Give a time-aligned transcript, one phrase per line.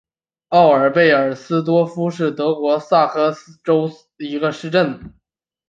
[0.47, 5.13] 奥尔贝尔斯多夫是德国萨克森州的一个市镇。